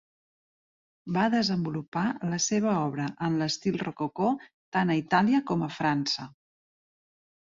[1.17, 4.31] Va desenvolupar la seva obra en l'estil Rococó,
[4.79, 6.27] tant a Itàlia com a França.